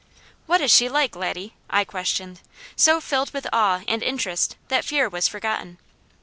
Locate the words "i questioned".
1.69-2.39